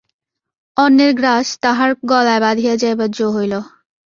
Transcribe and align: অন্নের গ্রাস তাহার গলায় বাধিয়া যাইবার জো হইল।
অন্নের 0.77 1.11
গ্রাস 1.15 1.47
তাহার 1.63 1.91
গলায় 2.03 2.41
বাধিয়া 2.41 2.73
যাইবার 2.77 3.09
জো 3.11 3.27
হইল। 3.35 3.53